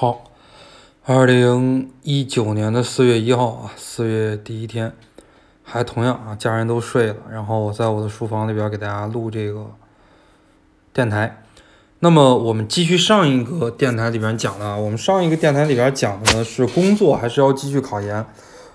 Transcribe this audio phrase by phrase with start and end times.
[0.00, 0.24] 好，
[1.04, 4.94] 二零一九年的四月一号啊，四月第一天，
[5.62, 9.66] 还同样啊，家人都睡了，然后我在我的书房里边给大家录这个
[10.94, 11.42] 电台。
[11.98, 18.24] 那么我们继续上一个电台里边讲的啊，我们上一个电台里边讲的呢是工作还是要继续考研。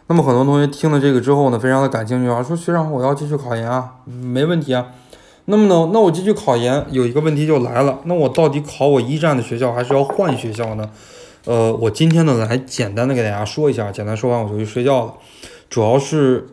[0.05, 4.92] 那么很多同学听了这个之后呢，非常的感兴趣啊，说学长我要继续考研啊，没问题啊。
[5.46, 10.88] 那么呢，那我继续考研，有一个问题就来了，那我到底考我一战的学校，还是要换学校呢？
[11.46, 15.14] 呃，我今天呢来简单的给大家说一下，简单说完我就去睡觉了。
[15.70, 16.47] 主要是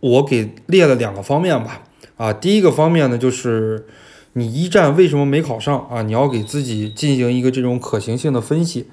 [0.00, 1.82] 我给列了两个方面吧，
[2.16, 3.86] 啊，第一个方面呢就是
[4.34, 6.02] 你一战为什么没考上啊？
[6.02, 8.86] 你要给自己进行一个这种可行性的分析，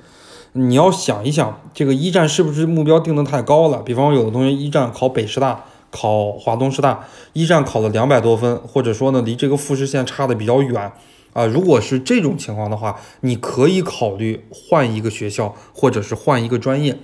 [0.54, 3.82] 你要想一想，这个一战是不是目标定的太高了？
[3.84, 5.66] 比方说有的同学一战考北师大。
[5.96, 10.92] 考华东师大一战考了两百多分，或者说呢离这个复试线差的比较远
[11.34, 11.46] 啊。
[11.46, 16.98] 如果是这种情况的话，你可以考虑换一个学校，或者是换一个专业，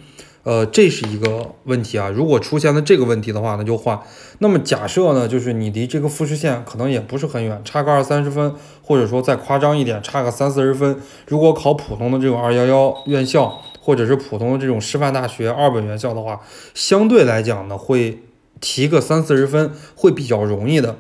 [0.44, 2.09] 呃，这是一个问题啊。
[2.09, 4.00] 如果出现了这个问题的话，那就换。
[4.40, 10.98] 那么假设呢，就是你离这个复试线可能也不是很远，差个二三十分，或者说再夸张一点，差个三四十分。
[11.28, 16.40] 如果考普通的这种二幺幺院校，或者是普通的这种师范大学二本院校的话，
[16.73, 18.20] 相对来讲呢会。
[18.62, 20.98] 提个三四十分会比较容易的，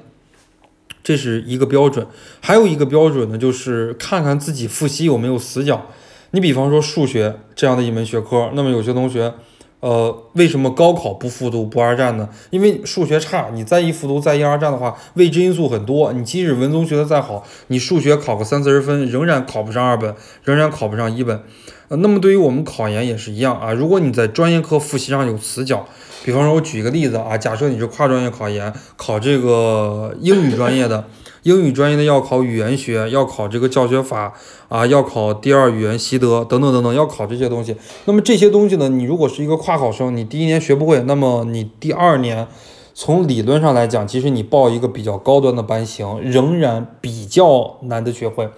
[1.03, 2.05] 这是一个标准。
[2.41, 5.87] 还有一个标准呢，就是看看自己复习有没有死角。
[6.31, 9.33] 你比方说数学这样的一门学科，那么有些同学，
[9.81, 12.27] 呃，为什么高考不复读不二战呢？
[12.49, 16.11] 因为数学差，你再一复读再一二战的话，未知因素很多。
[16.11, 20.13] 你即使文综学的再好，你数学考个三四十分，仍然考不上二本，
[20.43, 21.41] 仍然考不上一本。
[21.87, 23.71] 呃，那么对于我们考研也是一样啊。
[23.71, 25.87] 如果你在专业课复习上有死角，
[26.23, 31.05] 比方说，我举一个例子啊，假设你是跨专业考研，考这个英语专业的，
[31.43, 34.33] 英语专业的要考语言学，要考这个教学法
[34.67, 37.75] 啊，要考第二语言习得等等等等，要考这些东西。
[38.05, 42.47] 那么这些东西呢，你如果是一个跨考生，你第一年学不会，那么你第二年
[42.93, 48.49] 从理论上来讲，其实你报一个比较高端的班型，仍然比较难的学会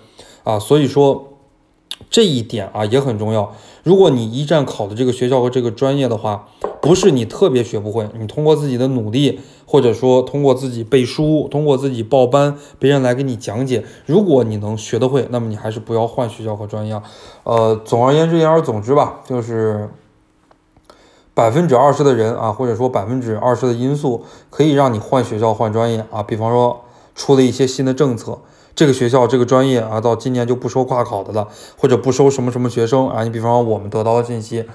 [0.44, 0.58] 啊。
[0.58, 1.28] 所以说。
[2.10, 3.54] 这一点啊也很重要。
[3.84, 6.50] 如果你一战考的这个学校和这个专业的话，
[6.82, 17.00] 不是你特别学不会，你通过自己的努力，或者说通过自己背书，通过自己报班，别人来给你讲解，如果你能学得会，那么你还是不要换学校和专业。
[17.44, 19.90] 呃，总而言之，言而总之吧，就是
[21.36, 26.24] 百分之二十的人啊，或者说百分之二十的因素，可以让你换学校换专业啊。
[26.24, 26.82] 比方说
[27.14, 28.40] 出了一些新的政策。
[28.74, 33.24] 这个学校这个专业啊，到今年就不收跨考的了，或者不收什么什么学生啊。
[33.24, 34.66] 你比方说我们得到的信息，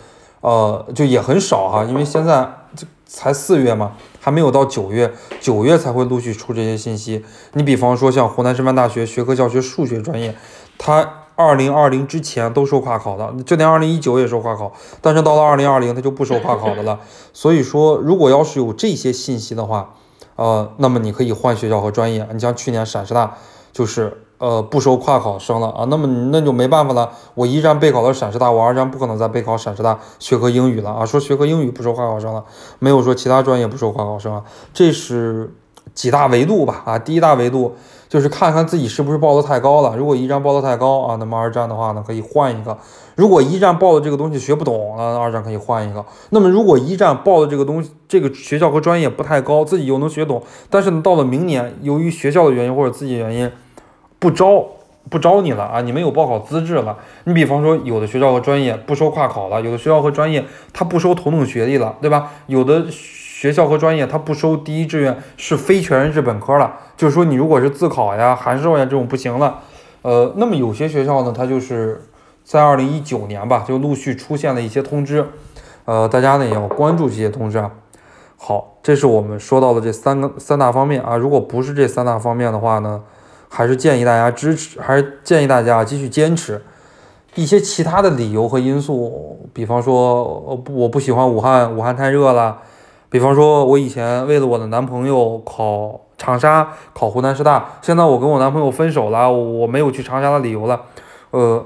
[0.46, 7.24] 呃，就也很少哈，因为现在这才四月嘛，还没有到九月，九月才会陆续出这些信息。
[7.54, 10.36] 你比方说像湖南师范大学学科教学数学专业，
[10.78, 17.00] 它二零二零之前都收跨考的，这年二零一九也收跨考，但是到了二零二零它就不收跨考的了。
[17.32, 19.94] 所以说，如果要是有这些信息的话，
[20.36, 22.24] 呃，那么你可以换学校和专业。
[22.32, 23.34] 你像去年陕师大。
[23.72, 27.10] 就是呃不收跨考生了啊，那么那就没办法了。
[27.34, 31.06] 我一战备考了陕师大，我二战不可能再备考陕师大学科英语了啊。
[31.06, 32.44] 说学科英语不收跨考生了，
[32.78, 34.44] 没有说其他专业不收跨考生啊。
[34.74, 35.52] 这是
[35.94, 36.98] 几大维度吧啊。
[36.98, 37.74] 第一大维度
[38.08, 39.96] 就是看看自己是不是报的太高了。
[39.96, 42.76] 如果一战报的太高啊，那么二战的话呢可以换一个。
[43.14, 46.04] 如果一战报的这个东西学不懂，那二战可以换一个。
[46.28, 53.50] 那么如果一战报的这个东西，这个学校和专业不太高，自己又能学懂，但是呢到了明年，由于学校的原因或者自己原因。
[54.18, 54.66] 不招
[55.08, 55.80] 不招你了啊！
[55.80, 56.96] 你没有报考资质了。
[57.24, 62.32] 你比方说，有的学校和专业不收跨考了，有的学校和专业他不收同等学历了，对吧？
[62.46, 69.60] 有的学校和专业他不收第一志愿是非全日制本科了，就是说你如果是自考呀、函授呀这种不行了。
[70.02, 72.02] 呃，那么有些学校呢，它就是
[72.42, 75.24] 在二零一九年吧，就陆续出现了一些通知，
[75.84, 77.70] 呃，大家呢也要关注这些通知啊。
[78.36, 81.16] 好，这是我们说到的这三个三大方面啊。
[81.16, 83.02] 如果不是这三大方面的话呢？
[83.48, 86.62] 还是建议大家支持，还是建议大家继续坚持。
[87.34, 92.58] 一些其他的理由和因素，比方说，我不喜欢武汉，武汉太热了。
[93.10, 100.80] 比方说，我以前为了我的男朋友考长沙，考湖南师大，现在我跟我男朋友分手了，我没有去长沙的理由了。
[101.30, 101.62] 呃，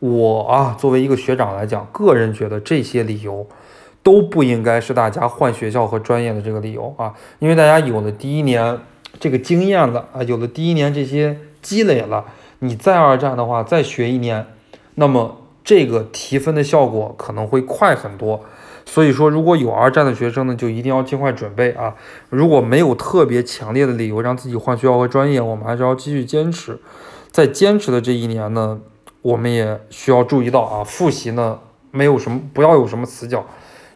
[0.00, 3.46] 我啊，作为一个学长来讲，个人觉得这些理由
[4.02, 8.78] 都不应该是大家换学校和专业的这个理由啊，因为大家有了第一年。
[9.18, 12.24] 这个经验了啊，有了第一年这些积累了，
[12.60, 14.46] 你再二战的话，再学一年，
[14.94, 18.44] 那么这个提分的效果可能会快很多。
[18.88, 21.96] 所以说，如果有二战的学生呢，就一定要尽快准备啊。
[22.30, 26.78] 如果没有特别强烈的理由让自己换学校和专业，我们还是要继续坚持。
[27.32, 28.78] 在坚持的这一年呢，
[29.22, 31.58] 我们也需要注意到啊，复习呢
[31.90, 33.44] 没有什么，不要有什么死角。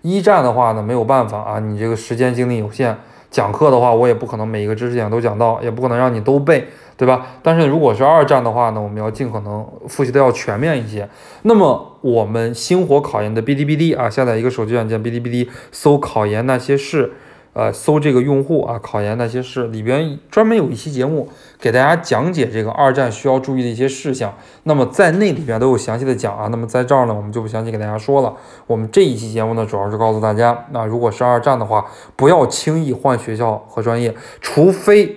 [0.02, 2.98] 一战的话呢，没有办法啊，你这个时间精力有限，
[3.30, 6.66] 讲课的话，我也不可能每一个知识点都讲到，也不可能让你都背，
[6.96, 7.26] 对吧？
[7.42, 11.08] 但是如果是二战的话呢，我们要尽可能复习的要全面一些。
[11.42, 17.12] 那么我们星火考研的 B D B D 啊，下载一个手机软件 B D B D，，搜考研那些事。
[17.52, 24.32] 呃，搜这个用户啊，考研那些事里边专门有一期节目给大家讲解这个二战需要注意的一些事项。
[24.62, 26.46] 那么在那里边都有详细的讲啊。
[26.48, 28.32] 那么在这儿呢，我们就不详细给大家说了。
[28.66, 35.16] 我们这一期节目呢，主要是告诉大家，那如果是二战的话，不要轻易换学校和专业，除非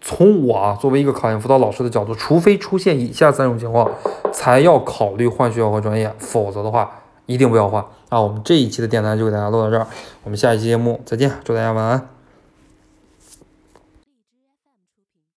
[0.00, 3.88] 从我啊作为一个考研辅导老师的角度，除非出现以下三种情况，
[4.32, 6.90] 才要考虑换学校和专业，否则的话
[7.28, 7.80] 一定不要换。
[8.08, 9.86] 啊，我们这一期的电台就给大家录到这儿，
[10.24, 12.17] 我们下一期节目再见，祝大家晚安。